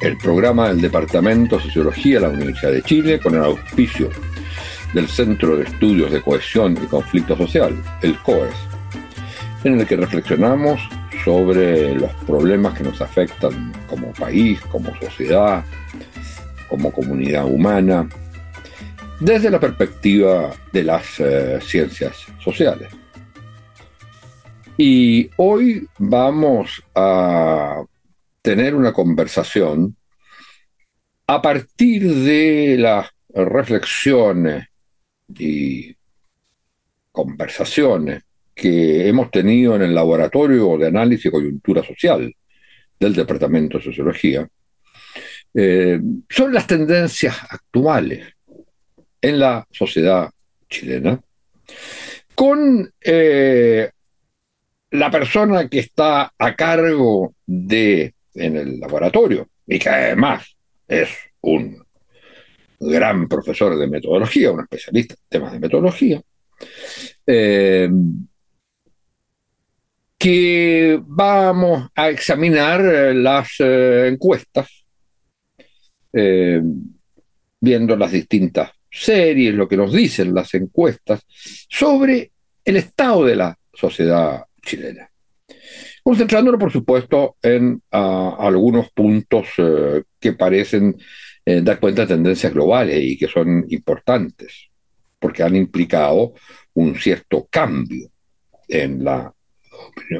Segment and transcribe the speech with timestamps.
[0.00, 4.10] el programa del Departamento de Sociología de la Universidad de Chile con el auspicio
[4.94, 8.54] del Centro de Estudios de Cohesión y Conflicto Social, el COES,
[9.64, 10.80] en el que reflexionamos
[11.24, 15.64] sobre los problemas que nos afectan como país, como sociedad,
[16.68, 18.08] como comunidad humana,
[19.20, 22.88] desde la perspectiva de las eh, ciencias sociales.
[24.78, 27.82] Y hoy vamos a
[28.42, 29.96] tener una conversación
[31.26, 34.66] a partir de las reflexiones
[35.38, 35.94] y
[37.12, 42.34] conversaciones que hemos tenido en el laboratorio de análisis y coyuntura social
[42.98, 44.48] del Departamento de Sociología,
[45.54, 48.26] eh, son las tendencias actuales
[49.20, 50.30] en la sociedad
[50.68, 51.20] chilena,
[52.34, 53.90] con eh,
[54.90, 61.10] la persona que está a cargo de en el laboratorio y que además es
[61.42, 61.82] un
[62.78, 66.20] gran profesor de metodología, un especialista en temas de metodología,
[67.26, 67.88] eh,
[70.18, 72.80] que vamos a examinar
[73.14, 74.84] las eh, encuestas,
[76.12, 76.60] eh,
[77.60, 81.20] viendo las distintas series, lo que nos dicen las encuestas,
[81.68, 82.32] sobre
[82.64, 85.10] el estado de la sociedad chilena
[86.02, 90.96] concentrándolo, por supuesto, en ah, algunos puntos eh, que parecen
[91.44, 94.68] eh, dar cuenta de tendencias globales y que son importantes,
[95.18, 96.34] porque han implicado
[96.74, 98.10] un cierto cambio
[98.68, 99.32] en la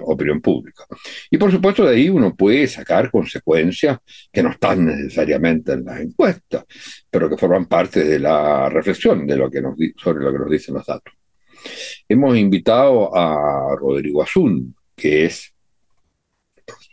[0.03, 0.85] opinión, pública.
[1.31, 3.99] Y por supuesto de ahí uno puede sacar consecuencias
[4.33, 6.65] que no están necesariamente en las encuestas,
[7.11, 10.51] pero que forman parte de la reflexión de lo que nos, sobre lo que nos
[10.51, 11.15] dicen los datos.
[12.09, 15.53] Hemos invitado a Rodrigo Azun, que es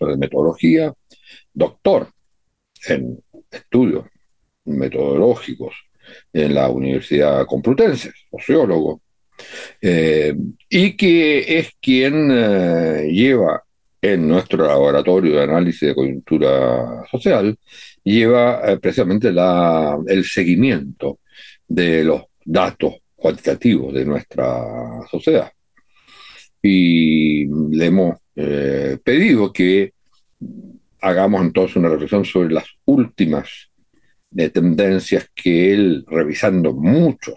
[0.06, 0.94] de metodología,
[1.54, 2.10] doctor
[2.88, 3.20] en
[3.50, 4.06] estudios
[4.66, 5.74] metodológicos
[6.32, 9.02] en la Universidad Complutense, sociólogo,
[9.82, 10.36] eh,
[10.70, 13.64] y que es quien eh, lleva
[14.02, 17.58] en nuestro laboratorio de análisis de coyuntura social,
[18.04, 21.20] lleva eh, precisamente la, el seguimiento
[21.68, 25.52] de los datos cuantitativos de nuestra sociedad.
[26.62, 29.94] Y le hemos eh, pedido que
[31.02, 33.72] hagamos entonces una reflexión sobre las últimas
[34.30, 37.36] de tendencias que él, revisando muchos,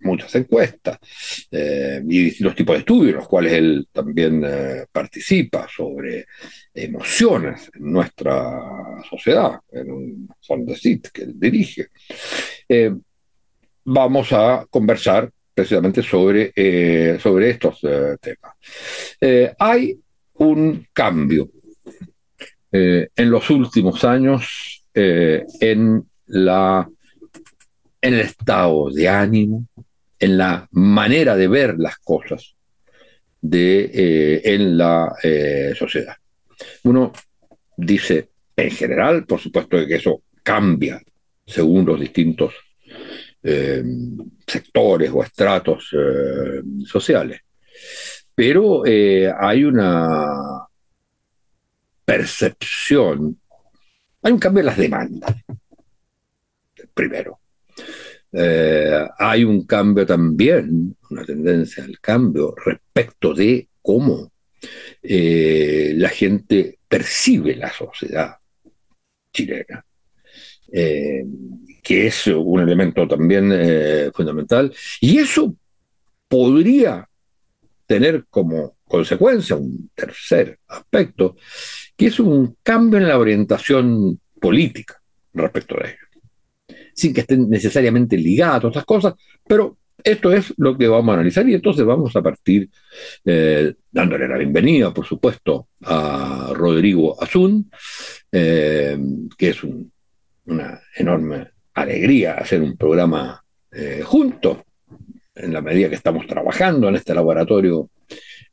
[0.00, 0.98] muchas encuestas
[1.50, 6.26] eh, y distintos tipos de estudios, en los cuales él también eh, participa sobre
[6.74, 10.74] emociones en nuestra sociedad, en un fondo
[11.12, 11.88] que él dirige,
[13.84, 18.52] vamos a conversar precisamente sobre, eh, sobre estos eh, temas.
[19.18, 19.98] Eh, hay
[20.34, 21.48] un cambio
[22.70, 26.86] en los últimos años en, la,
[28.02, 29.66] en el estado de ánimo,
[30.18, 32.54] en la manera de ver las cosas
[33.40, 35.10] de, en la
[35.74, 36.16] sociedad.
[36.82, 37.14] Uno
[37.78, 41.00] dice, en general, por supuesto que eso cambia
[41.46, 42.52] según los distintos
[43.48, 43.80] eh,
[44.44, 47.42] sectores o estratos eh, sociales.
[48.34, 50.66] Pero eh, hay una
[52.04, 53.40] percepción,
[54.22, 55.36] hay un cambio en las demandas,
[56.92, 57.38] primero.
[59.18, 64.32] hay un cambio también, una tendencia al cambio respecto de cómo
[65.02, 68.36] la gente percibe la sociedad
[69.32, 69.86] chilena
[70.72, 74.74] que es un elemento también eh, fundamental.
[75.00, 75.54] Y eso
[76.26, 77.08] podría
[77.86, 81.36] tener como consecuencia un tercer aspecto,
[81.96, 85.00] que es un cambio en la orientación política
[85.32, 86.80] respecto a ello.
[86.92, 89.14] Sin que estén necesariamente ligadas a todas estas cosas,
[89.46, 92.68] pero esto es lo que vamos a analizar y entonces vamos a partir
[93.24, 97.70] eh, dándole la bienvenida, por supuesto, a Rodrigo Azun,
[98.32, 98.98] eh,
[99.36, 99.58] que es
[100.46, 104.58] una enorme alegría hacer un programa eh, juntos,
[105.34, 107.90] en la medida que estamos trabajando en este laboratorio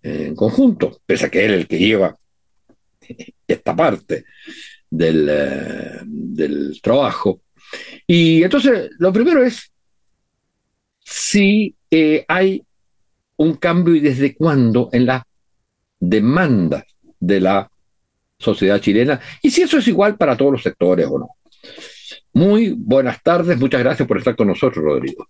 [0.01, 2.17] eh, en conjunto, pese a que él es el que lleva
[3.47, 4.25] esta parte
[4.89, 7.41] del, eh, del trabajo.
[8.05, 9.71] Y entonces, lo primero es
[10.99, 12.63] si eh, hay
[13.37, 15.25] un cambio y desde cuándo en la
[15.99, 16.85] demanda
[17.19, 17.69] de la
[18.37, 21.29] sociedad chilena y si eso es igual para todos los sectores o no.
[22.33, 25.27] Muy buenas tardes, muchas gracias por estar con nosotros, Rodrigo.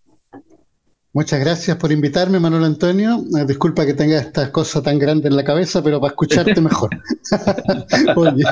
[1.15, 3.23] Muchas gracias por invitarme, Manuel Antonio.
[3.37, 6.89] Eh, disculpa que tenga esta cosa tan grande en la cabeza, pero para escucharte mejor.
[8.15, 8.43] Oye,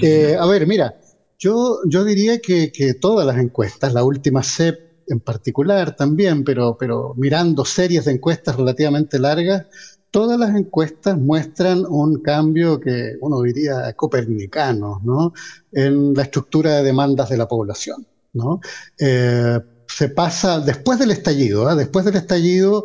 [0.00, 0.94] eh, a ver, mira,
[1.38, 4.78] yo, yo diría que, que, todas las encuestas, la última CEP
[5.08, 9.66] en particular también, pero, pero mirando series de encuestas relativamente largas,
[10.10, 15.32] todas las encuestas muestran un cambio que uno diría copernicano, ¿no?
[15.72, 18.60] En la estructura de demandas de la población, ¿no?
[18.98, 19.58] Eh,
[19.96, 21.70] se pasa después del estallido.
[21.70, 21.74] ¿eh?
[21.74, 22.84] Después del estallido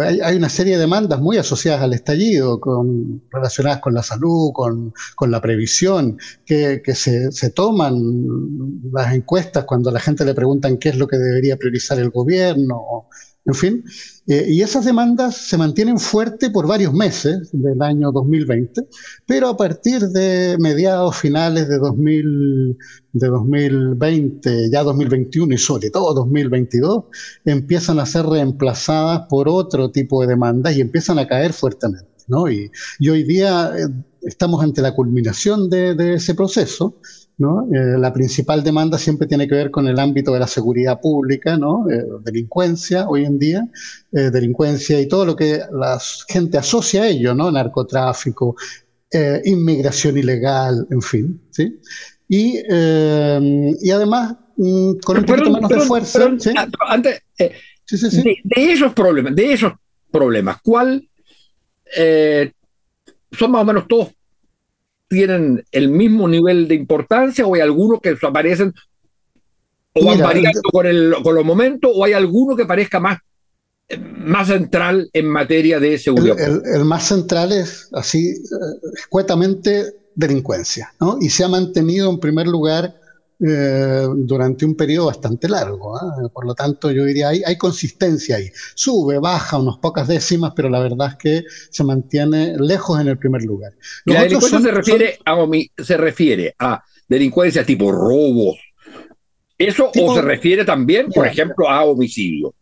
[0.00, 4.92] hay, una serie de demandas muy asociadas al estallido, con, relacionadas con la salud, con,
[5.14, 7.94] con la previsión, que, que se, se, toman
[8.92, 12.10] las encuestas cuando a la gente le preguntan qué es lo que debería priorizar el
[12.10, 13.06] gobierno,
[13.46, 13.84] en fin.
[14.26, 18.82] Eh, y esas demandas se mantienen fuertes por varios meses del año 2020,
[19.26, 22.76] pero a partir de mediados finales de, 2000,
[23.12, 27.04] de 2020, ya 2021 y sobre todo 2022,
[27.44, 32.08] empiezan a ser reemplazadas por otro tipo de demandas y empiezan a caer fuertemente.
[32.28, 32.48] ¿no?
[32.48, 32.70] Y,
[33.00, 33.88] y hoy día eh,
[34.22, 37.00] estamos ante la culminación de, de ese proceso
[37.40, 41.56] eh, la principal demanda siempre tiene que ver con el ámbito de la seguridad pública,
[41.56, 41.86] ¿no?
[41.90, 43.66] Eh, delincuencia hoy en día,
[44.12, 45.98] eh, delincuencia y todo lo que la
[46.28, 47.50] gente asocia a ello, ¿no?
[47.50, 48.56] narcotráfico,
[49.44, 51.40] inmigración ilegal, en fin.
[51.50, 51.80] ¿sí?
[52.28, 56.30] Y, y además, mm, con un poquito menos de fuerza.
[56.56, 59.72] Ah, antes, de, esos problemas, de esos
[60.12, 61.08] problemas, ¿cuál
[63.32, 64.10] son más o menos todos
[65.10, 68.72] tienen el mismo nivel de importancia o hay algunos que aparecen
[69.92, 73.18] o van variando con, el, con los momentos o hay alguno que parezca más,
[73.98, 76.38] más central en materia de seguridad?
[76.38, 81.18] El, más central es así, eh, escuetamente, delincuencia, ¿no?
[81.20, 82.99] Y se ha mantenido en primer lugar
[83.46, 85.96] eh, durante un periodo bastante largo.
[85.96, 86.28] ¿ah?
[86.32, 88.50] Por lo tanto, yo diría, hay, hay consistencia ahí.
[88.74, 93.18] Sube, baja unas pocas décimas, pero la verdad es que se mantiene lejos en el
[93.18, 93.72] primer lugar.
[94.04, 95.36] la delincuencia se, refiere a,
[95.78, 98.56] se refiere a delincuencia tipo robos.
[99.56, 102.54] ¿Eso o se refiere también, por ejemplo, a homicidio?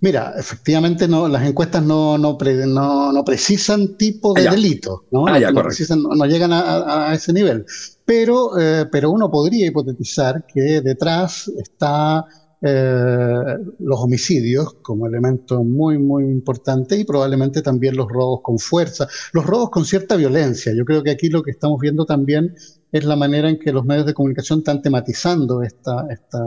[0.00, 5.26] Mira, efectivamente no, las encuestas no, no, no, precisan tipo de ah, delito, ¿no?
[5.26, 7.64] Ah, no, llegan a, ese nivel.
[8.04, 12.24] Pero, eh, pero uno podría hipotetizar que detrás está
[12.66, 19.06] eh, los homicidios como elemento muy, muy importante y probablemente también los robos con fuerza,
[19.34, 20.72] los robos con cierta violencia.
[20.74, 22.54] Yo creo que aquí lo que estamos viendo también
[22.90, 26.40] es la manera en que los medios de comunicación están tematizando esta, esta,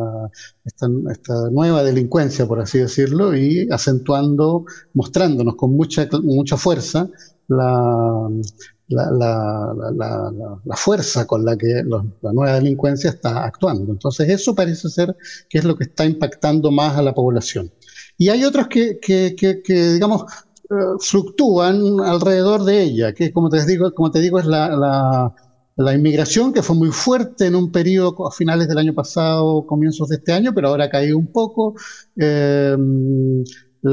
[0.65, 4.65] esta, nueva delincuencia, por así decirlo, y acentuando,
[4.95, 7.07] mostrándonos con mucha, mucha fuerza
[7.47, 8.27] la,
[8.87, 13.91] la, fuerza con la que la nueva delincuencia está actuando.
[13.91, 15.15] Entonces eso parece ser
[15.49, 17.71] que es lo que está impactando más a la población.
[18.17, 20.23] Y hay otros que, que, que, que digamos,
[20.69, 25.33] eh, fluctúan alrededor de ella, que como te digo, como te digo es la,
[25.77, 30.09] la inmigración, que fue muy fuerte en un periodo a finales del año pasado, comienzos
[30.09, 31.75] de este año, pero ahora ha caído un poco.
[32.15, 32.75] Eh,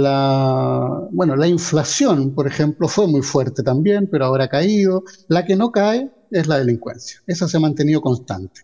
[0.02, 5.04] la, bueno, la inflación, por ejemplo, fue muy fuerte también, pero ahora ha caído.
[5.28, 7.20] La que no cae es la delincuencia.
[7.26, 8.62] Esa se ha mantenido constante.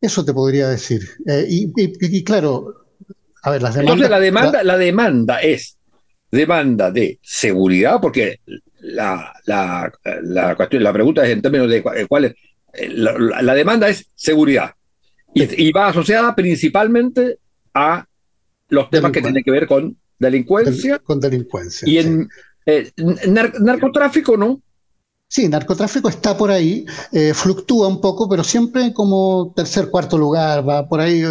[0.00, 1.02] Eso te podría decir.
[1.26, 2.86] Eh, y, claro,
[3.42, 3.94] a ver, las demandas.
[3.94, 5.78] Entonces, la demanda, la demanda es
[6.32, 8.40] demanda de seguridad, porque
[8.80, 9.92] la, la,
[10.22, 12.34] la, cuestión, la pregunta es en términos de eh, cuál es.
[12.72, 14.72] Eh, la, demanda es seguridad
[15.34, 17.38] y, va asociada principalmente
[17.74, 18.06] a
[18.72, 20.98] los temas que tienen que ver con delincuencia.
[20.98, 21.88] Con delincuencia.
[21.88, 22.28] Y en
[22.66, 22.90] eh,
[23.60, 24.60] narcotráfico, ¿no?
[25.28, 26.84] Sí, narcotráfico está por ahí,
[27.32, 31.22] fluctúa un poco, pero siempre como tercer, cuarto lugar, va por ahí,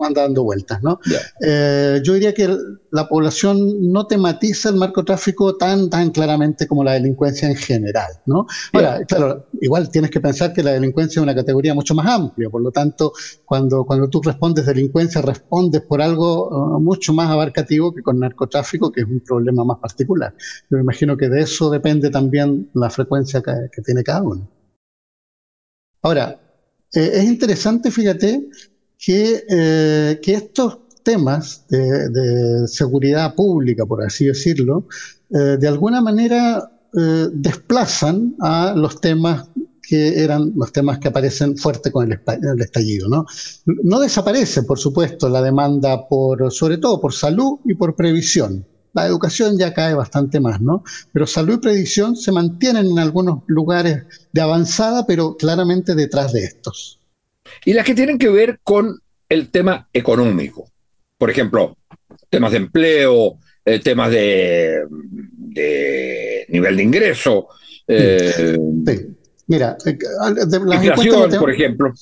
[0.00, 0.98] anda dando vueltas, ¿no?
[1.40, 2.48] Eh, yo diría que
[2.90, 8.46] la población no tematiza el narcotráfico tan, tan claramente como la delincuencia en general, ¿no?
[8.72, 12.48] Ahora, claro, igual tienes que pensar que la delincuencia es una categoría mucho más amplia,
[12.50, 13.12] por lo tanto,
[13.44, 18.90] cuando, cuando tú respondes delincuencia, respondes por algo uh, mucho más abarcativo que con narcotráfico,
[18.90, 20.32] que es un problema más particular.
[20.70, 24.48] Yo me imagino que de eso depende también la frecuencia que, tiene cada uno.
[26.02, 26.40] Ahora,
[26.94, 28.46] eh, es interesante, fíjate,
[29.04, 34.86] que, eh, que estos temas de, seguridad pública, por así decirlo,
[35.30, 39.48] eh, de alguna manera eh, desplazan a los temas
[39.82, 42.18] que eran los temas que aparecen fuerte con el,
[42.60, 43.08] estallido.
[43.10, 43.26] ¿no?
[43.66, 48.66] no desaparece, por supuesto, la demanda por, sobre todo por salud y por previsión.
[48.94, 50.84] La educación ya cae bastante más, ¿no?
[51.12, 56.44] Pero salud y previsión se mantienen en algunos lugares de avanzada, pero claramente detrás de
[56.44, 57.00] estos.
[57.64, 60.70] Y las que tienen que ver con el tema económico.
[61.18, 61.76] Por ejemplo,
[62.28, 64.84] temas de empleo, eh, temas de,
[66.48, 67.48] nivel de ingreso.
[67.86, 68.56] Eh,
[69.46, 69.98] Mira, eh,
[70.64, 71.92] la inflación, por ejemplo.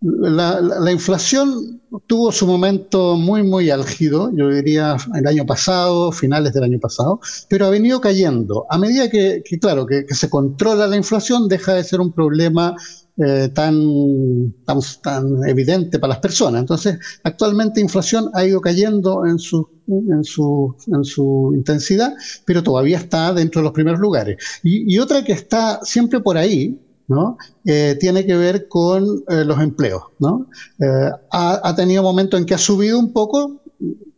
[0.00, 6.64] La, inflación tuvo su momento muy, muy álgido, yo diría el año pasado, finales del
[6.64, 8.64] año pasado, pero ha venido cayendo.
[8.70, 12.76] A medida que, claro, que, se controla la inflación, deja de ser un problema
[13.24, 14.54] eh, tan,
[15.02, 16.60] tan, evidente para las personas.
[16.60, 22.98] Entonces, actualmente inflación ha ido cayendo en su, en su, en su intensidad, pero todavía
[22.98, 24.36] está dentro de los primeros lugares.
[24.62, 27.38] Y, y otra que está siempre por ahí, ¿no?
[27.64, 30.02] Eh, tiene que ver con eh, los empleos.
[30.20, 30.46] ¿no?
[30.78, 33.62] Eh, ha, tenido momentos en que ha subido un poco,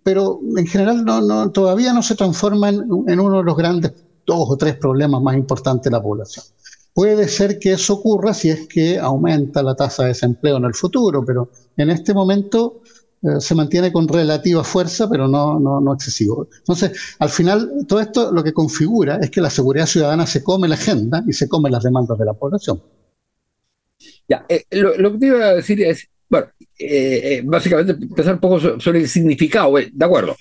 [0.02, 3.92] pero en general no, no, todavía no se transforma en, en, uno de los grandes
[4.26, 6.44] dos o tres problemas más importantes de la población.
[6.92, 10.74] Puede ser que eso ocurra si es que aumenta la tasa de desempleo en el
[10.74, 12.82] futuro, pero en este momento
[13.22, 16.48] eh, se mantiene con relativa fuerza, pero no, no, excesivo.
[16.58, 20.68] Entonces, al final, todo esto lo que configura es que la seguridad ciudadana se come
[20.68, 22.82] la agenda y se come las demandas de la población.
[24.26, 26.46] Ya, eh, lo, que te iba a decir es, bueno,
[26.78, 30.34] eh, básicamente empezar un poco sobre el significado, de acuerdo.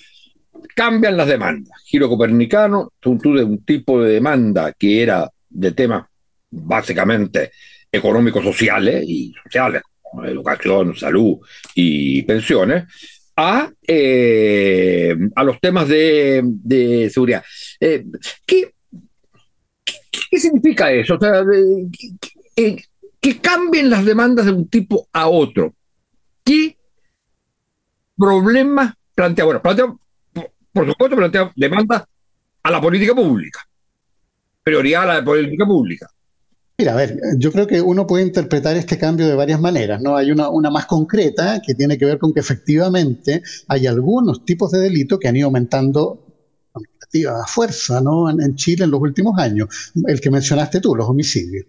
[0.75, 1.77] Cambian las demandas.
[1.86, 6.09] Giro copernicano, tú de un tipo de demanda que era de temas
[6.51, 7.51] básicamente
[7.91, 9.82] económicos sociales y sociales,
[10.25, 11.38] educación, salud
[11.75, 12.86] y pensiones,
[13.36, 17.44] a, eh, a los temas de, seguridad.
[17.79, 18.06] Eh,
[18.46, 18.74] ¿qué,
[20.29, 21.15] qué, significa eso?
[21.15, 21.44] O sea,
[23.20, 25.74] que cambien las demandas de un tipo a otro.
[26.44, 26.77] ¿Qué
[28.18, 29.46] problemas plantea?
[29.46, 29.86] Bueno, plantea,
[30.74, 32.03] por supuesto, plantea demandas
[32.63, 33.65] a la política pública,
[34.63, 36.10] prioridad a la política pública.
[36.79, 40.15] Mira, a ver, yo creo que uno puede interpretar este cambio de varias maneras, ¿no?
[40.15, 44.71] Hay una, una más concreta que tiene que ver con que efectivamente hay algunos tipos
[44.71, 46.25] de delito que han ido aumentando
[46.71, 48.29] con relativa fuerza, ¿no?
[48.29, 49.91] En, en Chile en los últimos años.
[50.07, 51.65] El que mencionaste tú, los homicidios.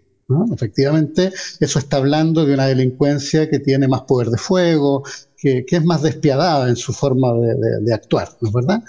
[0.52, 5.02] Efectivamente, eso está hablando de una delincuencia que tiene más poder de fuego,
[5.40, 8.82] que, es más despiadada en su forma de, actuar, ¿no es verdad?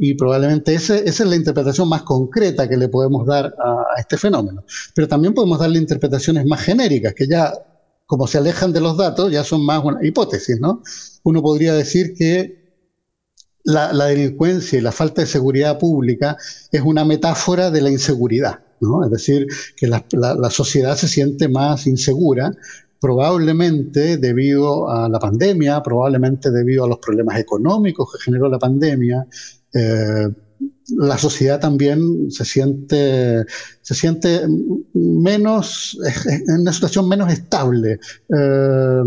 [0.00, 4.64] Y probablemente esa es la interpretación más concreta que le podemos dar a, este fenómeno.
[4.94, 7.52] Pero también podemos darle interpretaciones más genéricas, que ya,
[8.06, 10.82] como se alejan de los datos, ya son más una hipótesis, ¿no?
[11.22, 12.62] Uno podría decir que
[13.64, 16.36] la, delincuencia y la falta de seguridad pública
[16.72, 18.60] es una metáfora de la inseguridad.
[18.80, 19.04] ¿no?
[19.04, 22.52] Es decir, que la, la, sociedad se siente más insegura
[23.02, 29.26] probablemente debido a la pandemia, probablemente debido a los problemas económicos que generó la pandemia,
[29.74, 30.28] eh,
[30.96, 33.44] la sociedad también se siente,
[33.80, 34.42] se siente
[34.94, 37.98] menos, en una situación menos estable.
[38.28, 39.02] Eh,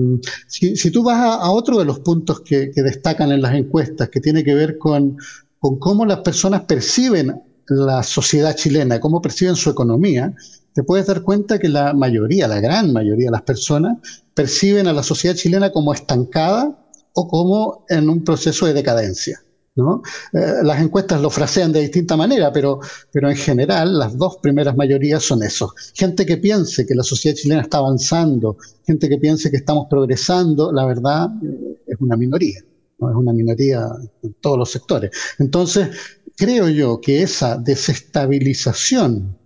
[0.48, 4.44] si, tú vas a, otro de los puntos que, destacan en las encuestas, que tiene
[4.44, 5.16] que ver con,
[5.58, 7.34] con cómo las personas perciben
[7.67, 10.34] la sociedad chilena, cómo perciben su economía,
[10.74, 13.98] te puedes dar cuenta que la mayoría, la gran mayoría de las personas
[14.34, 16.77] perciben a la sociedad chilena como estancada
[17.13, 19.41] o como en un proceso de decadencia.
[19.75, 20.01] ¿no?
[20.34, 22.79] Eh, las encuestas lo frasean de distinta manera, pero,
[23.12, 25.74] pero en general las dos primeras mayorías son eso.
[25.93, 30.72] Gente que piense que la sociedad chilena está avanzando, gente que piense que estamos progresando,
[30.72, 32.60] la verdad eh, es una minoría,
[33.00, 33.10] ¿no?
[33.10, 33.88] es una minoría
[34.24, 35.12] en todos los sectores.
[35.39, 35.89] Entonces,
[36.36, 39.38] creo yo que esa desestabilización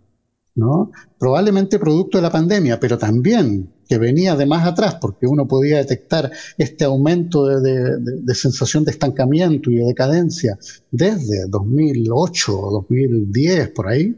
[0.59, 0.91] ¿no?
[1.17, 5.77] Probablemente producto de la pandemia, pero también que venía de más atrás, porque uno podía
[5.77, 10.57] detectar este aumento de, sensación de estancamiento y de decadencia
[10.91, 14.15] desde 2008 o 2010, por ahí,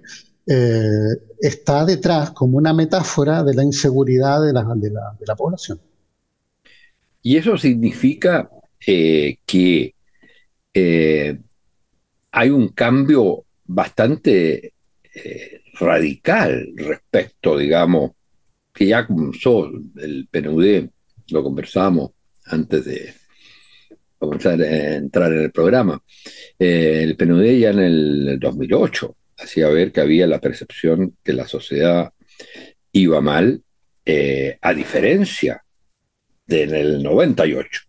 [0.47, 4.65] eh, está detrás como una metáfora de la inseguridad de la,
[5.25, 5.79] la población.
[7.21, 8.49] Y eso significa
[8.85, 9.93] eh, que
[10.73, 11.39] eh,
[12.31, 14.73] hay un cambio bastante
[15.79, 18.11] radical respecto, digamos,
[18.73, 20.89] que ya comenzó el PNUD,
[21.29, 22.11] lo conversamos
[22.45, 23.13] antes de
[24.17, 26.01] comenzar a entrar en el programa.
[26.57, 31.47] Eh, el PNUD ya en el 2008 hacía ver que había la percepción que la
[31.47, 32.13] sociedad
[32.91, 33.63] iba mal,
[34.05, 35.63] eh, a diferencia
[36.45, 37.81] del 98,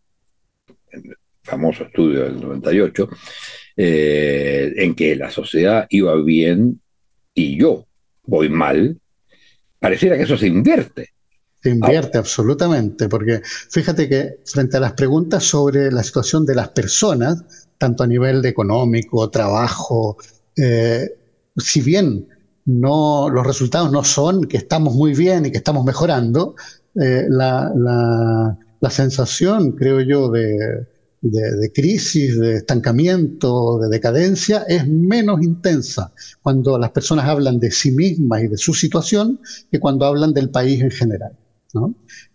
[0.91, 3.09] el famoso estudio del 98,
[3.76, 6.81] eh, en que la sociedad iba bien
[7.35, 7.87] y yo
[8.25, 8.99] voy mal,
[9.79, 11.11] pareciera que eso se invierte.
[11.62, 16.71] Se invierte absolutamente, porque fíjate que frente a las preguntas sobre la situación de las
[16.71, 20.17] personas, tanto a nivel económico, trabajo,
[20.57, 21.09] eh,
[21.57, 22.26] si bien
[22.64, 26.57] no, los resultados no son que estamos muy bien y que estamos mejorando,
[27.00, 27.73] eh, la,
[28.81, 30.87] la, sensación, creo yo, de,
[31.23, 36.12] de, crisis, de estancamiento, de decadencia, es menos intensa
[36.43, 40.50] cuando las personas hablan de sí mismas y de su situación que cuando hablan del
[40.50, 41.33] país en general.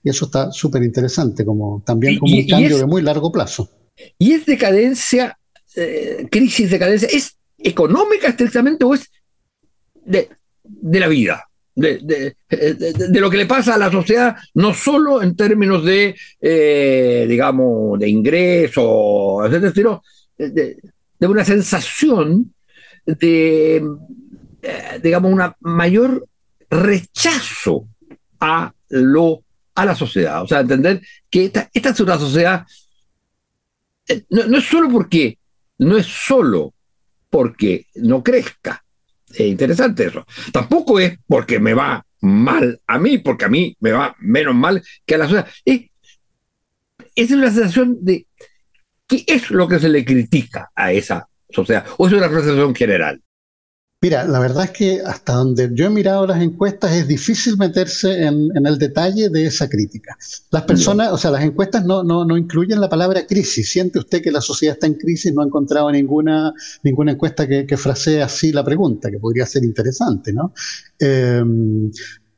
[0.03, 3.69] Y eso está súper interesante, como, también como un cambio de muy largo plazo.
[4.17, 5.37] ¿Y es decadencia,
[5.75, 9.11] eh, crisis, decadencia, es económica estrictamente o es
[10.05, 10.29] de,
[10.63, 11.43] la vida?
[11.77, 12.35] De,
[13.19, 18.09] lo que le pasa a la sociedad, no solo en términos de, eh, digamos, de
[18.09, 20.03] ingreso, etcétera, sino
[20.37, 20.77] de,
[21.19, 22.51] una sensación
[23.05, 23.75] de,
[24.63, 26.27] eh, digamos, una mayor
[26.67, 27.87] rechazo
[28.39, 29.43] a lo,
[29.75, 30.41] a la sociedad.
[30.41, 32.65] O sea, entender que esta, esta es una sociedad,
[34.07, 35.37] eh, no, es solo porque,
[35.77, 36.73] no es solo
[37.29, 38.83] porque no crezca.
[39.29, 40.25] Es interesante eso.
[40.51, 44.81] Tampoco es porque me va mal a mí, porque a mí me va menos mal
[45.05, 45.47] que a la sociedad.
[45.65, 45.81] Es,
[47.15, 48.27] es una sensación de
[49.07, 53.21] qué es lo que se le critica a esa sociedad, o es una sensación general.
[53.99, 58.25] Mira, la verdad es que hasta donde yo he mirado las encuestas es difícil meterse
[58.25, 60.15] en, el detalle de esa crítica.
[60.51, 63.71] Las personas, o sea, las encuestas no, no, no, incluyen la palabra crisis.
[63.71, 65.33] ¿Siente usted que la sociedad está en crisis?
[65.33, 69.63] No ha encontrado ninguna, ninguna encuesta que, que frasee así la pregunta, que podría ser
[69.63, 70.53] interesante, ¿no?
[70.99, 71.43] Eh,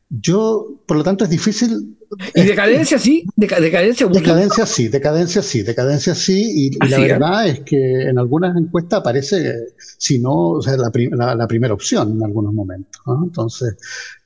[0.10, 1.98] yo, por lo tanto, es difícil
[2.34, 3.24] ¿Y decadencia sí?
[3.36, 6.72] ¿Decadencia, decadencia sí, decadencia sí, decadencia sí.
[6.72, 11.48] Y, la verdad es que en algunas encuestas aparece, si no, o sea, la, la,
[11.48, 13.00] primera opción en algunos momentos.
[13.24, 13.76] Entonces,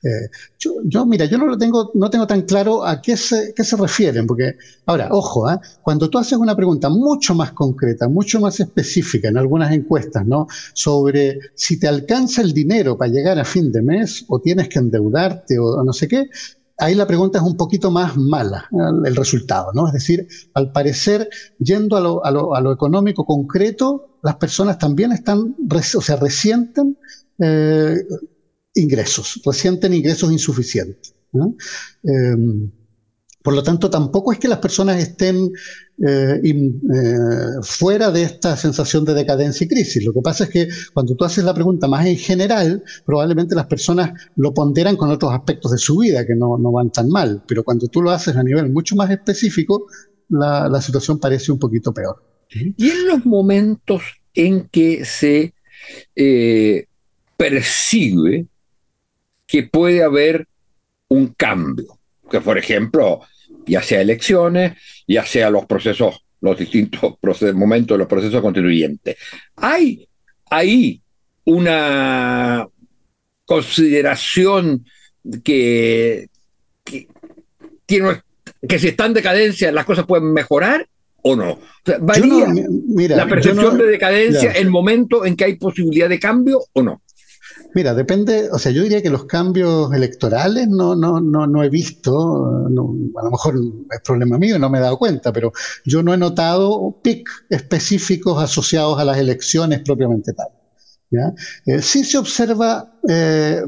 [0.02, 3.52] eh, yo, yo, mira, yo no lo tengo, no tengo tan claro a qué se,
[3.54, 5.58] qué se refieren, porque, ahora, ojo, ¿eh?
[5.82, 10.46] cuando tú haces una pregunta mucho más concreta, mucho más específica en algunas encuestas, ¿no?
[10.72, 14.78] Sobre si te alcanza el dinero para llegar a fin de mes o tienes que
[14.78, 16.28] endeudarte o no sé qué,
[16.78, 18.68] ahí la pregunta es un poquito más mala,
[19.04, 19.86] el resultado, ¿no?
[19.86, 24.78] Es decir, al parecer, yendo a lo, a lo, a lo económico concreto, las personas
[24.78, 26.98] también están, o sea, resienten
[27.38, 27.96] eh,
[28.74, 31.14] ingresos, resienten ingresos insuficientes.
[32.02, 32.70] Eh,
[33.42, 35.50] por lo tanto, tampoco es que las personas estén
[36.02, 37.14] eh, eh,
[37.62, 40.04] fuera de esta sensación de decadencia y crisis.
[40.04, 43.66] Lo que pasa es que cuando tú haces la pregunta más en general, probablemente las
[43.66, 47.44] personas lo ponderan con otros aspectos de su vida que no, van tan mal.
[47.46, 49.86] Pero cuando tú lo haces a nivel mucho más específico,
[50.28, 52.22] la, situación parece un poquito peor.
[52.50, 54.02] Y en los momentos
[54.34, 55.54] en que se
[56.16, 56.86] eh,
[57.36, 58.46] percibe
[59.46, 60.48] que puede haber
[61.08, 63.20] un cambio, que por ejemplo
[63.66, 67.14] ya sea elecciones, ya sea los procesos, los distintos
[67.54, 69.16] momentos de los procesos constituyentes.
[69.56, 70.08] Hay
[70.50, 71.00] ahí
[71.44, 72.66] una
[73.44, 74.86] consideración
[75.42, 76.28] que,
[76.84, 77.08] que,
[77.86, 80.86] que si está en decadencia las cosas pueden mejorar
[81.22, 81.58] o no.
[82.00, 82.46] varía
[83.08, 87.00] la percepción de decadencia en el momento en que hay posibilidad de cambio o no.
[87.74, 91.68] Mira, depende, o sea, yo diría que los cambios electorales no, no, no, no he
[91.68, 93.56] visto, a lo mejor
[93.90, 95.52] es problema mío, no me he dado cuenta, pero
[95.84, 100.48] yo no he notado PIC específicos asociados a las elecciones propiamente tal.
[101.66, 103.62] Eh, sí se observa eh,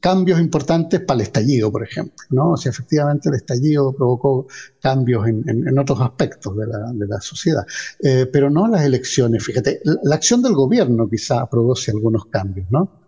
[0.00, 2.52] cambios importantes para el estallido, por ejemplo, ¿no?
[2.52, 4.46] O efectivamente el estallido provocó
[4.80, 7.64] cambios en, en, otros aspectos de la, de la sociedad,
[8.02, 12.66] eh, pero no las elecciones, fíjate, la, la acción del gobierno quizá produce algunos cambios,
[12.70, 13.01] ¿no?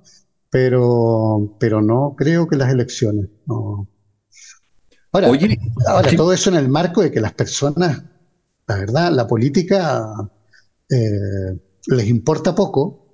[0.55, 3.27] Pero, pero no creo que las elecciones.
[3.45, 3.89] No.
[5.11, 5.33] Ahora,
[5.89, 8.05] ahora todo eso en el marco de que las personas,
[8.69, 10.07] la verdad, la política
[10.89, 13.05] eh, les importa poco,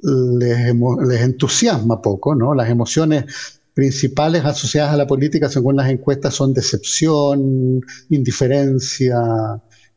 [0.00, 0.74] les,
[1.06, 2.54] les, entusiasma poco, ¿no?
[2.56, 9.16] Las emociones principales asociadas a la política, según las encuestas, son decepción, indiferencia,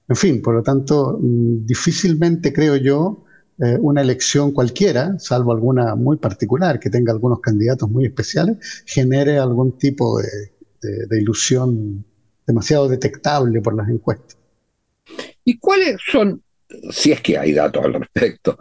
[0.08, 3.23] en fin, por lo tanto, mm, difícilmente creo yo
[3.60, 9.38] eh, una elección cualquiera, salvo alguna muy particular, que tenga algunos candidatos muy especiales, genere
[9.38, 10.52] algún tipo de,
[11.18, 12.04] ilusión
[12.48, 14.38] demasiado detectable por las encuestas.
[15.46, 16.42] ¿Y cuáles son,
[16.90, 18.58] si es que hay datos al respecto,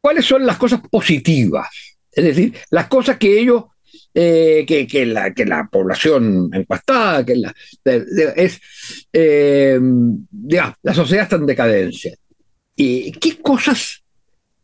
[0.00, 1.68] cuáles son las cosas positivas?
[2.10, 3.64] Es decir, las cosas que ellos,
[4.14, 8.60] eh, que, la, que la población encuestada, que la, es,
[9.12, 9.78] eh,
[10.82, 12.16] la sociedad está en decadencia.
[12.74, 14.02] ¿Y qué cosas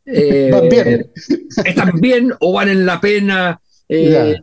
[0.06, 1.10] eh, ¿Van bien?
[1.64, 3.60] ¿Están bien o valen la pena?
[3.88, 4.36] Eh,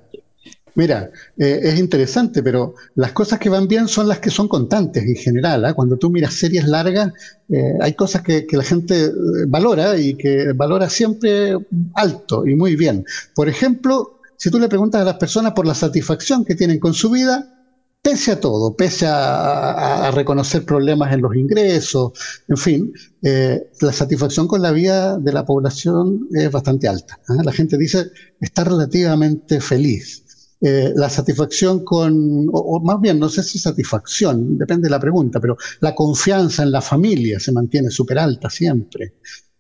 [0.79, 5.03] Mira, eh, es interesante, pero las cosas que van bien son las que son constantes
[5.03, 5.65] en general.
[5.65, 5.73] ¿ah?
[5.73, 7.11] Cuando tú miras series largas,
[7.49, 9.11] eh, hay cosas que, la gente
[9.47, 11.57] valora y que valora siempre
[11.95, 13.03] alto y muy bien.
[13.35, 16.93] Por ejemplo, si tú le preguntas a las personas por la satisfacción que tienen con
[16.93, 17.58] su vida,
[18.01, 22.11] pese a todo, pese a, reconocer problemas en los ingresos,
[22.47, 27.19] en fin, la satisfacción con la vida de la población es bastante alta.
[27.27, 27.43] ¿ah?
[27.43, 30.23] La gente dice está relativamente feliz.
[30.61, 35.39] Eh, la satisfacción con, o, más bien, no sé si satisfacción, depende de la pregunta,
[35.39, 39.15] pero la confianza en la familia se mantiene súper alta siempre.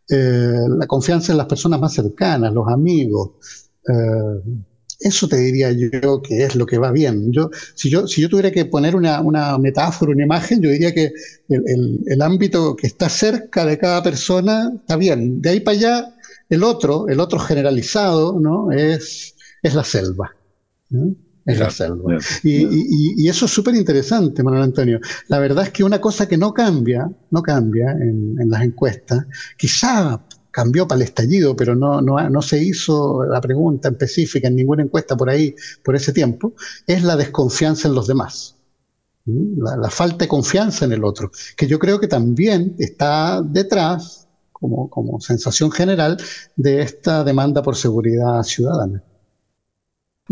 [0.09, 3.31] Eh, la confianza en las personas más cercanas, los amigos.
[4.99, 7.31] Eso te diría yo que es lo que va bien.
[7.31, 10.93] Yo, si, yo, si yo tuviera que poner una, una metáfora, una imagen, yo diría
[10.93, 11.13] que
[11.47, 15.41] el, el, el, ámbito que está cerca de cada persona está bien.
[15.41, 16.15] De ahí para allá,
[16.49, 18.71] el otro, el otro generalizado, ¿no?
[18.71, 20.35] Es, es la selva.
[21.45, 22.17] Es la selva.
[22.43, 24.99] Y, eso es súper interesante, Manuel Antonio.
[25.27, 29.25] La verdad es que una cosa que no cambia, no cambia en, las encuestas,
[29.57, 34.83] quizá cambió para el estallido, pero no, no, se hizo la pregunta específica en ninguna
[34.83, 36.53] encuesta por ahí, por ese tiempo,
[36.87, 38.55] es la desconfianza en los demás.
[39.25, 44.27] La, la, falta de confianza en el otro, que yo creo que también está detrás,
[44.51, 46.17] como, como sensación general,
[46.55, 49.03] de esta demanda por seguridad ciudadana.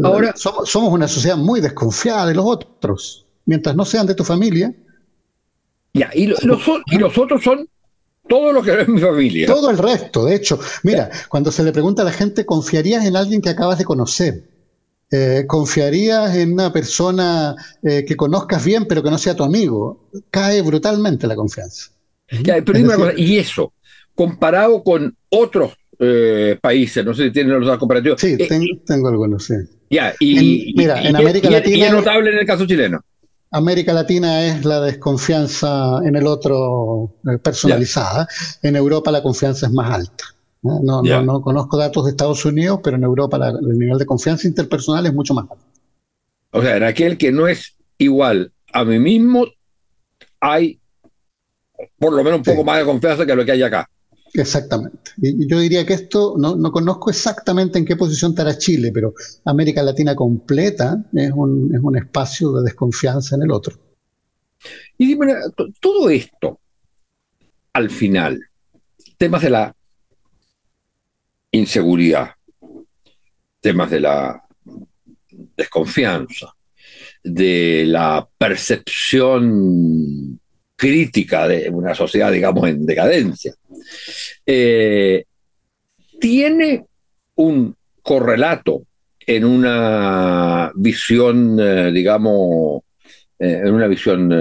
[0.04, 3.26] Ahora, somos, una sociedad muy desconfiada de los otros.
[3.46, 4.74] Mientras no sean de tu familia.
[5.94, 6.40] Ya, y, los,
[6.88, 7.68] y los otros son
[8.28, 9.48] todo lo que no es mi familia.
[9.48, 10.60] Todo el resto, de hecho.
[10.84, 14.44] Mira, cuando se le pregunta a la gente, ¿confiarías en alguien que acabas de conocer?
[15.10, 20.10] Eh, ¿Confiarías en una persona eh, que conozcas bien pero que no sea tu amigo?
[20.30, 21.92] Cae brutalmente la confianza.
[23.16, 23.74] y eso,
[24.14, 28.20] comparado con otros eh, países, no sé si tienen los datos comparativos.
[28.20, 28.38] Sí,
[28.86, 29.56] tengo algunos, sí.
[29.90, 31.86] Ya, y, mira, en América Latina.
[31.86, 33.02] es notable en el caso chileno.
[33.52, 38.28] América Latina es la desconfianza en el otro eh, personalizada.
[38.62, 40.26] En Europa la confianza es más alta.
[40.62, 45.06] No, no, conozco datos de Estados Unidos, pero en Europa el nivel de confianza interpersonal
[45.06, 45.64] es mucho más alto.
[46.52, 49.46] O sea, en aquel que no es igual a mí mismo,
[50.40, 50.80] hay
[51.98, 53.90] por lo menos un poco más de confianza que lo que hay acá.
[54.34, 55.12] Exactamente.
[55.18, 59.14] Y yo diría que esto, no, no, conozco exactamente en qué posición estará Chile, pero
[59.46, 63.78] América Latina completa es un, es un espacio de desconfianza en el otro.
[64.98, 65.34] Y dime,
[65.80, 66.60] todo esto,
[67.74, 68.40] al final,
[69.18, 69.76] temas de la
[71.52, 72.32] inseguridad,
[73.60, 74.44] temas de la
[75.56, 76.54] desconfianza,
[77.24, 80.40] de la percepción
[80.78, 83.54] crítica de una sociedad, digamos, en decadencia,
[84.46, 85.26] eh,
[86.20, 86.86] tiene
[87.36, 88.84] un correlato
[89.26, 92.84] en una visión, eh, digamos,
[93.40, 94.32] eh, en una visión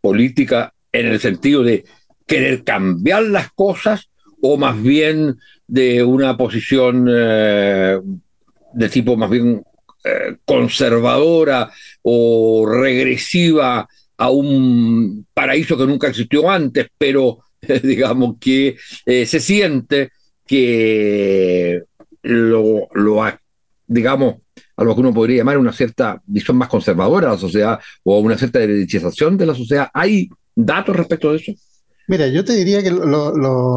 [0.00, 1.84] política en el sentido de
[2.26, 4.08] querer cambiar las cosas
[4.40, 9.62] o más bien de una posición de tipo más bien
[10.44, 11.70] conservadora
[12.02, 13.88] o regresiva
[14.24, 17.40] a un paraíso que nunca existió antes, pero
[17.82, 20.12] digamos que eh, se siente
[20.46, 21.82] que
[22.22, 23.22] lo, lo,
[23.86, 24.36] digamos,
[24.76, 28.18] a lo que uno podría llamar una cierta visión más conservadora de la sociedad o
[28.18, 29.90] una cierta derechización de la sociedad.
[29.92, 31.52] ¿Hay datos respecto de eso?
[32.08, 33.34] Mira, yo te diría que lo,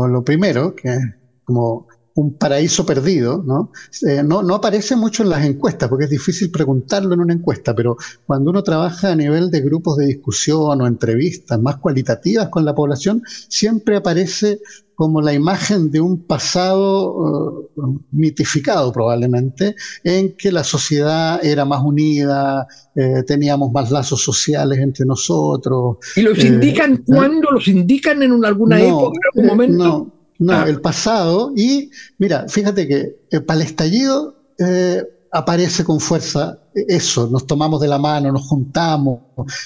[0.08, 0.98] lo primero, que
[1.44, 3.72] como un paraíso perdido, ¿no?
[4.08, 4.42] Eh, ¿no?
[4.42, 4.56] ¿no?
[4.56, 8.64] aparece mucho en las encuestas, porque es difícil preguntarlo en una encuesta, pero cuando uno
[8.64, 13.98] trabaja a nivel de grupos de discusión o entrevistas más cualitativas con la población, siempre
[13.98, 14.60] aparece
[14.96, 21.84] como la imagen de un pasado eh, mitificado probablemente, en que la sociedad era más
[21.84, 25.98] unida, eh, teníamos más lazos sociales entre nosotros.
[26.16, 27.52] ¿Y los indican cuándo?
[27.52, 29.84] ¿Los indican en alguna época, en algún momento?
[29.84, 30.66] No, no, ah.
[30.68, 31.52] el pasado.
[31.56, 37.82] Y mira, fíjate que eh, para el estallido eh, aparece con fuerza eso, nos tomamos
[37.82, 39.20] de la mano, nos juntamos,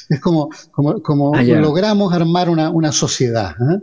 [0.10, 3.52] es como, como, como ah, logramos armar una, una sociedad.
[3.52, 3.82] ¿eh?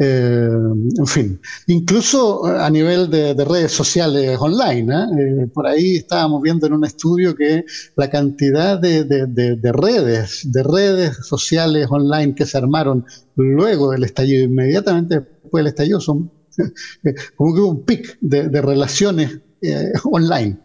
[0.00, 6.84] En fin, incluso a nivel de, redes sociales online, por ahí estábamos viendo en un
[6.84, 7.64] estudio que
[7.96, 14.44] la cantidad de, de, redes, de redes sociales online que se armaron luego del estallido,
[14.44, 16.30] inmediatamente después del estallido son
[17.36, 20.58] como que un pic de, relaciones eh, online,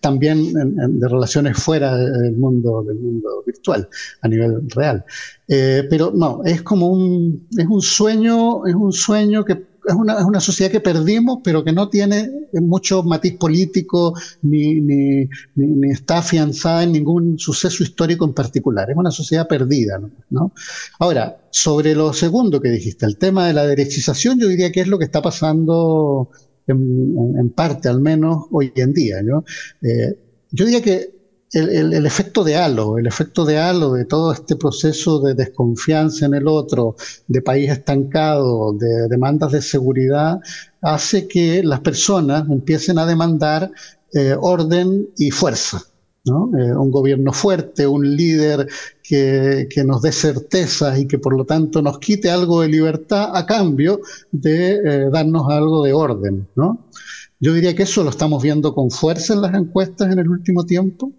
[0.00, 3.88] también de relaciones fuera del mundo, del mundo virtual,
[4.22, 5.04] a nivel real.
[5.46, 10.18] Eh, pero no, es como un, es un sueño, es un sueño que es una,
[10.18, 15.90] es una sociedad que perdimos, pero que no tiene mucho matiz político ni, ni, ni,
[15.90, 18.90] está afianzada en ningún suceso histórico en particular.
[18.90, 19.98] Es una sociedad perdida.
[20.28, 20.52] ¿no?
[20.98, 24.88] Ahora, sobre lo segundo que dijiste, el tema de la derechización, yo diría que es
[24.88, 26.30] lo que está pasando
[26.72, 29.22] en, parte, al menos hoy en día.
[29.22, 29.44] ¿no?
[29.82, 30.18] Eh,
[30.50, 31.18] yo diría que
[31.52, 36.34] el, efecto de halo, el efecto de halo de todo este proceso de desconfianza en
[36.34, 40.40] el otro, de país estancado, de demandas de seguridad,
[40.82, 43.70] hace que las personas empiecen a demandar
[44.12, 45.82] eh, orden y fuerza.
[46.28, 46.50] ¿No?
[46.58, 48.68] Eh, un gobierno fuerte, un líder
[49.02, 53.36] que, que, nos dé certezas y que por lo tanto nos quite algo de libertad
[53.36, 56.46] a cambio de eh, darnos algo de orden.
[56.54, 56.86] ¿no?
[57.40, 60.64] Yo diría que eso lo estamos viendo con fuerza en las encuestas en el último
[60.64, 61.12] tiempo.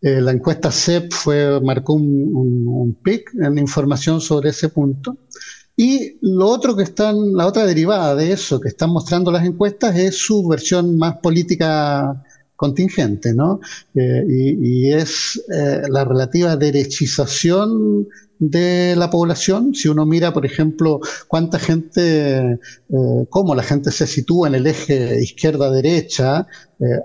[0.00, 5.16] Eh, la encuesta CEP fue, marcó un, un, pic en información sobre ese punto.
[5.76, 9.94] Y lo otro que están, la otra derivada de eso que están mostrando las encuestas
[9.96, 12.24] es su versión más política
[12.56, 13.60] contingente, ¿no?
[13.94, 19.74] Eh, y, es eh, la relativa derechización de la población.
[19.74, 24.66] Si uno mira, por ejemplo, cuánta gente, eh, cómo la gente se sitúa en el
[24.66, 26.46] eje izquierda-derecha, ha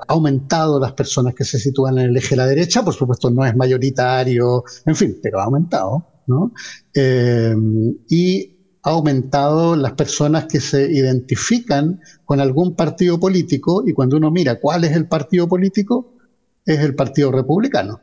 [0.10, 3.46] aumentado las personas que se sitúan en el eje de la derecha, por supuesto no
[3.46, 6.52] es mayoritario, en fin, pero ha aumentado, ¿no?
[8.10, 8.51] Y
[8.84, 14.60] ha aumentado las personas que se identifican con algún partido político y cuando uno mira
[14.60, 16.14] cuál es el partido político,
[16.66, 18.02] es el Partido Republicano.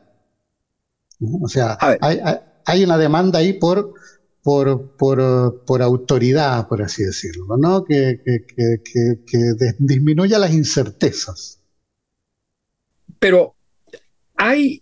[1.41, 2.19] O sea, hay,
[2.65, 3.93] hay una demanda ahí por,
[4.43, 4.95] por,
[5.65, 7.83] por, autoridad, por así decirlo, ¿no?
[7.83, 8.21] que,
[9.79, 11.61] disminuya las incertezas.
[13.19, 13.55] Pero
[14.35, 14.81] hay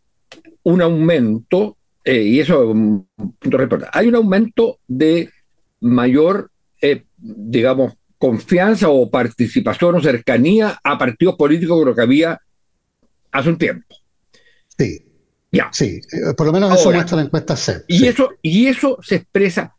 [0.63, 3.07] un aumento, eh, y eso es un
[3.39, 5.29] punto de hay un aumento de
[5.79, 12.41] mayor, eh, digamos, confianza o participación o cercanía a partidos políticos que lo que había
[13.31, 13.95] hace un tiempo.
[14.77, 15.07] Sí.
[15.71, 17.85] Sí, eh, por lo menos eso muestra la encuesta CEP.
[17.87, 19.75] Y, eso, y eso se expresa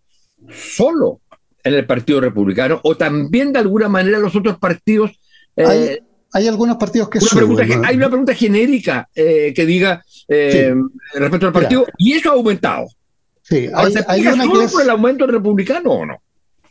[0.50, 1.20] solo
[1.62, 5.20] en el Partido Republicano o también de alguna manera los otros partidos.
[5.56, 6.00] Eh,
[6.32, 11.87] hay, algunos partidos que suben, Hay una pregunta genérica eh, que diga respecto al partido
[11.98, 12.87] y eso ha aumentado.
[13.48, 16.22] Sí, hay, hay una solo por el aumento republicano o no?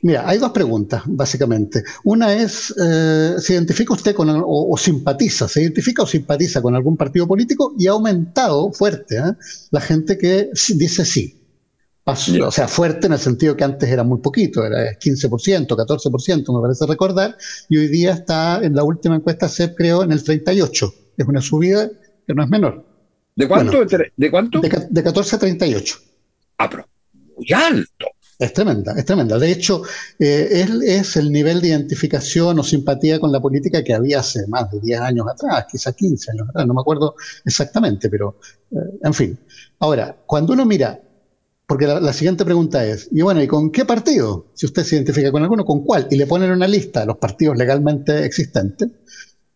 [0.01, 1.83] Mira, hay dos preguntas, básicamente.
[2.03, 6.95] Una es, eh, ¿se identifica usted con, o, simpatiza, se identifica o simpatiza con algún
[6.95, 7.73] partido político?
[7.79, 9.33] Y ha aumentado fuerte ¿eh?
[9.71, 11.33] la gente que dice sí.
[12.05, 16.61] O sea, fuerte en el sentido que antes era muy poquito, era 15%, 14%, me
[16.61, 17.35] parece recordar,
[17.67, 20.93] y hoy día está en la última encuesta CEP, creo, en el 38%.
[21.17, 21.89] Es una subida
[22.25, 22.85] que no es menor.
[23.35, 23.83] ¿De cuánto?
[24.15, 24.61] ¿De cuánto?
[24.61, 25.97] De, de 14 a 38.
[26.57, 26.87] Pero
[27.35, 28.07] muy alto.
[28.39, 29.39] Es tremenda, es tremenda.
[29.39, 29.81] De hecho,
[30.19, 34.69] eh, es, el nivel de identificación o simpatía con la política que había hace más
[34.69, 38.39] de 10 años atrás, quizá 15 años atrás, no me acuerdo exactamente, pero
[38.71, 39.39] eh, en fin.
[39.79, 41.01] Ahora, cuando uno mira,
[41.65, 44.51] porque la, siguiente pregunta es, y bueno, ¿y con qué partido?
[44.53, 46.07] Si usted se identifica con alguno, ¿con cuál?
[46.11, 48.89] Y le ponen una lista de los partidos legalmente existentes,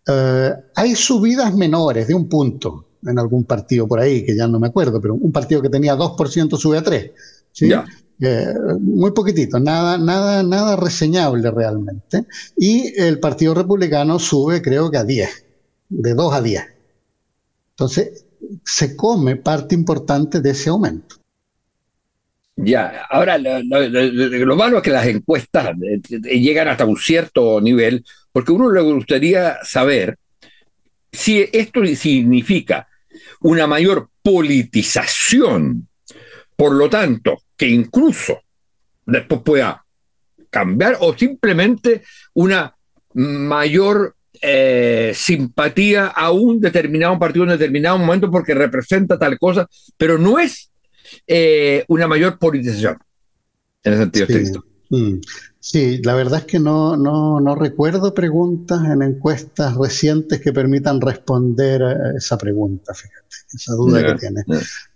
[0.07, 4.59] eh, hay subidas menores de un punto en algún partido por ahí, que ya no
[4.59, 7.11] me acuerdo, pero un partido que tenía 2% sube a 3%.
[7.51, 7.71] ¿sí?
[8.23, 12.25] Eh, muy poquitito, nada, nada, nada reseñable realmente.
[12.55, 15.45] Y el Partido Republicano sube, creo que a 10,
[15.89, 16.63] de 2 a 10.
[17.71, 18.25] Entonces,
[18.63, 21.15] se come parte importante de ese aumento.
[22.55, 28.51] Ya, ahora lo, malo es que las encuestas eh, llegan hasta un cierto nivel, porque
[28.51, 30.19] uno le gustaría saber
[31.11, 32.87] si esto significa
[33.41, 35.87] una mayor politización,
[36.55, 38.41] por lo tanto, que incluso
[39.05, 39.85] después pueda
[40.49, 42.03] cambiar o simplemente
[42.33, 42.75] una
[43.13, 50.17] mayor eh, simpatía a un determinado partido en determinado momento porque representa tal cosa, pero
[50.17, 50.71] no es
[51.27, 52.97] eh, una mayor politización.
[53.83, 54.70] En el sentido estricto.
[54.91, 55.21] Mm.
[55.57, 60.99] Sí, la verdad es que no, no, no, recuerdo preguntas en encuestas recientes que permitan
[60.99, 64.43] responder a esa pregunta, fíjate, esa duda que tiene.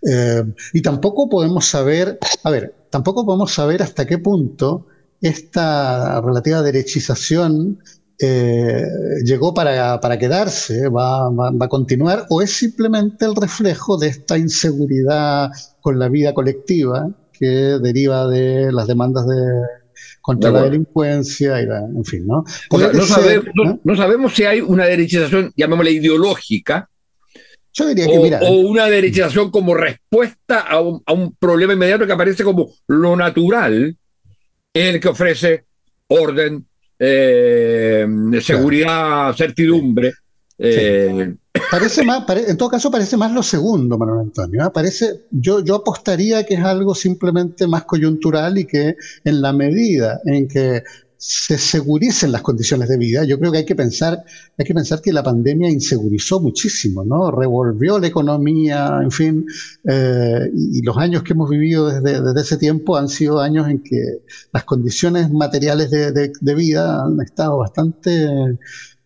[0.02, 4.88] Eh, y tampoco podemos saber, a ver, tampoco podemos saber hasta qué punto
[5.22, 7.80] esta relativa derechización
[8.20, 8.84] eh,
[9.24, 14.08] llegó para, para quedarse, va, va, va, a continuar, o es simplemente el reflejo de
[14.08, 19.36] esta inseguridad con la vida colectiva que deriva de las demandas de
[20.26, 22.44] contra la delincuencia y en fin, ¿no?
[23.84, 26.90] no, sabemos, si hay una derechización, llamémosla ideológica,
[27.72, 31.74] yo diría que, o, mira, o una derechización como respuesta a un, a un, problema
[31.74, 33.96] inmediato que aparece como lo natural,
[34.74, 35.66] el que ofrece
[36.08, 36.66] orden,
[36.98, 38.08] eh,
[38.42, 40.12] seguridad, certidumbre.
[40.58, 41.36] Eh,
[41.70, 44.66] parece más, en todo caso parece más lo segundo, Manuel Antonio.
[44.66, 44.70] ¿eh?
[44.74, 50.22] Parece, yo, yo apostaría que es algo simplemente más coyuntural y que en la medida
[50.26, 50.84] en que
[51.18, 53.24] se seguricen las condiciones de vida.
[53.24, 54.24] Yo creo que hay que pensar,
[54.58, 57.32] hay que pensar que la pandemia insegurizó muchísimo, ¿no?
[57.32, 59.46] Revolvió la economía, en fin,
[59.86, 63.82] eh, y, los años que hemos vivido desde, desde, ese tiempo han sido años en
[63.82, 64.20] que
[64.52, 68.58] las condiciones materiales de, de, vida han estado bastante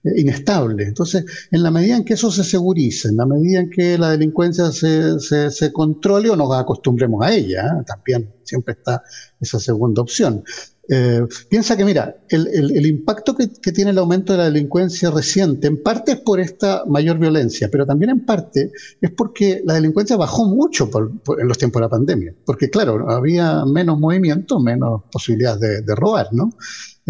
[0.04, 0.88] inestables.
[0.88, 4.12] Entonces, en la medida en que eso se segurice, en la medida en que la
[4.12, 7.84] delincuencia se, se, controle o nos acostumbremos a ella, ¿eh?
[7.86, 9.04] también siempre está
[9.40, 10.44] esa segunda opción.
[10.92, 15.84] Eh, piensa que, mira, el, impacto que, tiene el aumento de la delincuencia reciente, en
[15.84, 20.46] parte es por esta mayor violencia, pero también en parte es porque la delincuencia bajó
[20.46, 20.90] mucho
[21.38, 22.34] en los tiempos de la pandemia.
[22.44, 26.50] Porque, claro, había menos movimiento, menos posibilidades de, de robar, ¿no?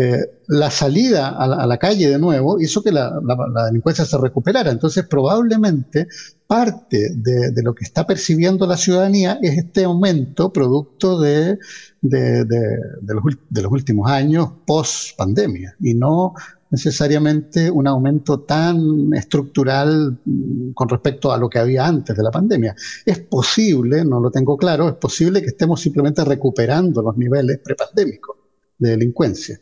[0.02, 3.20] Eh, la salida a la, calle de nuevo hizo que la,
[3.66, 4.72] delincuencia se recuperara.
[4.72, 6.08] Entonces, probablemente
[6.48, 11.58] parte de, lo que está percibiendo la ciudadanía es este aumento producto de,
[12.02, 16.34] los, últimos años post pandemia y no
[16.70, 22.32] necesariamente un aumento tan estructural mm, con respecto a lo que había antes de la
[22.32, 22.74] pandemia.
[23.06, 28.38] Es posible, no lo tengo claro, es posible que estemos simplemente recuperando los niveles prepandémicos
[28.78, 29.60] de delincuencia.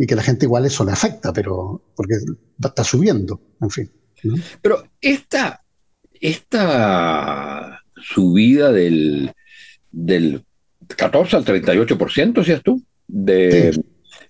[0.00, 2.14] Y que la gente igual eso le afecta, pero porque
[2.62, 3.90] está subiendo, en fin.
[4.60, 5.64] Pero esta,
[6.20, 9.32] esta subida del,
[9.90, 10.44] del
[10.96, 13.72] 14 al 38%, decías tú, de,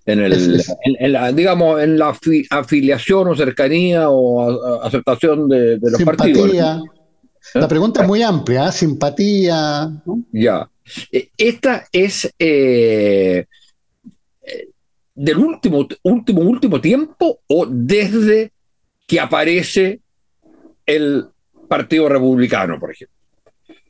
[0.06, 2.16] en, el, la, digamos, en la
[2.50, 6.50] afiliación o cercanía o aceptación de, los partidos.
[7.54, 7.68] La ¿Eh?
[7.68, 8.72] pregunta es muy amplia, ¿eh?
[8.72, 9.90] simpatía.
[10.32, 10.68] Ya.
[11.10, 13.46] E, esta es eh,
[15.14, 18.52] del último, último, último tiempo o desde
[19.06, 20.00] que aparece
[20.86, 21.26] el
[21.68, 23.16] Partido Republicano, por ejemplo?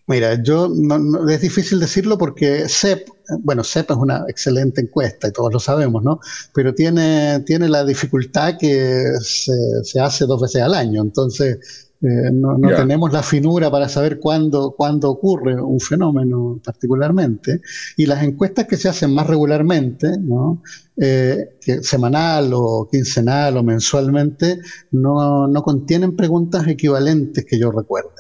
[0.09, 3.09] Mira, yo no, es difícil decirlo porque CEP,
[3.41, 6.19] bueno, CEP es una excelente encuesta y todos lo sabemos, ¿no?
[6.53, 9.53] Pero tiene, tiene la dificultad que se,
[9.85, 11.03] se hace dos veces al año.
[11.03, 17.61] Entonces, eh, no, tenemos la finura para saber cuándo, cuándo ocurre un fenómeno particularmente.
[17.97, 20.63] Y las encuestas que se hacen más regularmente, ¿no?
[20.97, 24.59] Eh, semanal o quincenal o mensualmente,
[24.91, 28.11] no, no, contienen preguntas equivalentes que yo recuerde.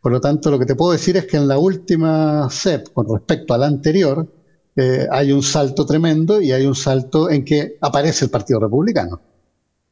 [0.00, 3.08] Por lo tanto, lo que te puedo decir es que en la última CEP, con
[3.08, 4.26] respecto a la anterior,
[4.74, 9.20] eh, hay un salto tremendo y hay un salto en que aparece el Partido Republicano.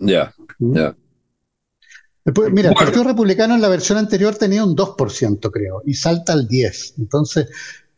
[0.01, 0.97] Ya, ya
[2.53, 6.49] mira, el Partido Republicano en la versión anterior tenía un 2%, creo, y salta al
[6.49, 6.95] 10%.
[6.99, 7.47] Entonces,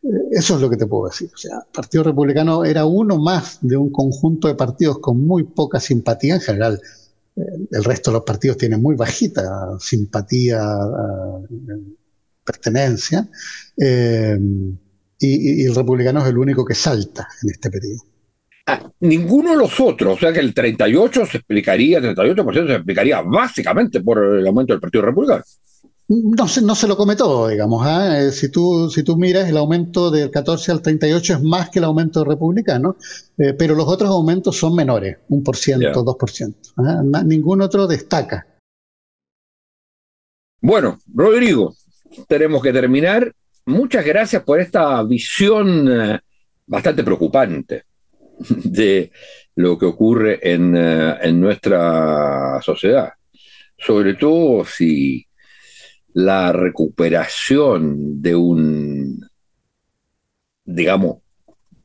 [0.02, 1.30] eh, eso es lo que te puedo decir.
[1.34, 5.44] O sea, el Partido Republicano era uno más de un conjunto de partidos con muy
[5.44, 6.80] poca simpatía en general.
[7.36, 7.40] Eh,
[7.70, 11.78] el resto de los partidos tienen muy bajita simpatía, eh,
[12.44, 13.28] pertenencia,
[15.24, 18.11] y el republicano es el único que salta en este periodo
[19.00, 24.00] ninguno de los otros, o sea que el 38 se explicaría, 38% se explicaría básicamente
[24.00, 25.42] por el aumento del Partido Republicano.
[26.08, 27.86] No se, no se lo come todo, digamos.
[27.86, 28.20] ¿ah?
[28.20, 31.78] Eh, si, tú, si tú miras, el aumento del 14 al 38 es más que
[31.78, 32.96] el aumento republicano,
[33.38, 36.70] eh, pero los otros aumentos son menores, un por ciento, dos por ciento.
[36.76, 37.02] ¿ah?
[37.24, 38.46] Ningún otro destaca.
[40.60, 41.74] Bueno, Rodrigo,
[42.28, 43.32] tenemos que terminar.
[43.64, 46.20] Muchas gracias por esta visión eh,
[46.66, 47.84] bastante preocupante
[48.64, 49.12] de
[49.56, 53.12] lo que ocurre en, eh, en nuestra sociedad.
[53.76, 55.26] Sobre todo si
[56.14, 59.28] la recuperación de un,
[60.64, 61.18] digamos,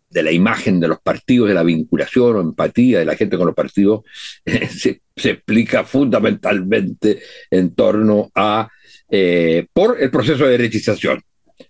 [0.10, 3.48] de la imagen de los partidos, de la vinculación o empatía de la gente con
[3.48, 4.04] los partidos,
[4.46, 8.70] se, explica fundamentalmente en torno a,
[9.10, 11.22] eh, por el proceso de derechización.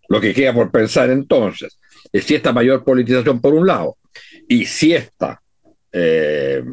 [0.10, 1.80] Lo que queda por pensar entonces
[2.12, 3.98] es si esta mayor politización por un lado
[4.48, 5.42] y si esta
[5.92, 6.64] eh,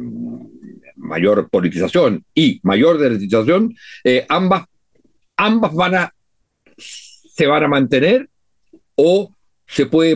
[0.95, 4.65] mayor politización y mayor derechización, eh, ambas,
[5.35, 6.13] ambas van a,
[6.77, 8.29] se van a mantener
[8.95, 9.35] o
[9.67, 10.15] se puede,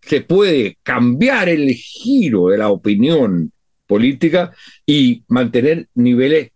[0.00, 3.52] se puede cambiar el giro de la opinión
[3.86, 4.52] política
[4.86, 6.50] y mantener niveles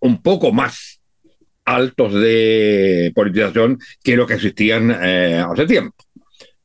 [0.00, 1.00] un poco más
[1.64, 5.96] altos de politización que lo que existían eh, hace tiempo.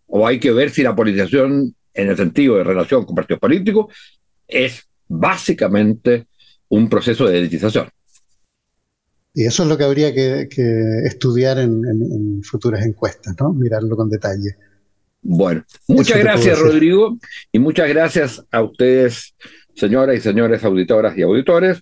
[0.08, 3.94] O hay que ver si la politización en el sentido de relación con partidos políticos,
[4.48, 6.28] es básicamente
[6.70, 7.90] un proceso de elitización.
[9.34, 10.48] Y eso es lo que habría que,
[11.06, 13.54] estudiar en, futuras encuestas, ¿no?
[13.54, 14.56] Mirarlo con detalle.
[15.22, 17.18] Bueno, muchas gracias Rodrigo
[17.52, 19.34] y muchas gracias a ustedes,
[19.76, 21.82] señoras y señores auditoras y auditores,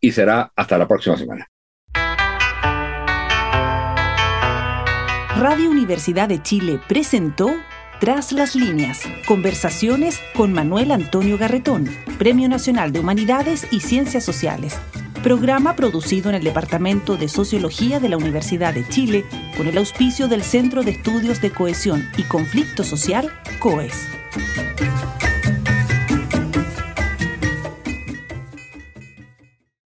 [0.00, 1.46] y será hasta la próxima semana.
[5.38, 7.52] Radio Universidad de Chile presentó
[8.02, 11.88] Tras las líneas, conversaciones con Manuel Antonio Garretón,
[12.18, 14.76] Premio Nacional de Humanidades y Ciencias Sociales.
[15.22, 19.24] Programa producido en el Departamento de Sociología de la Universidad de Chile
[19.56, 23.30] con el auspicio del Centro de Estudios de Cohesión y Conflicto Social,
[23.60, 23.94] COES.